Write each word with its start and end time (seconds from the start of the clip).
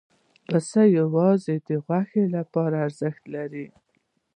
پسه 0.47 0.81
یوازې 0.99 1.55
د 1.67 1.69
غوښې 1.85 2.23
لپاره 2.35 2.75
ارزښت 2.87 3.23
لري. 3.35 3.67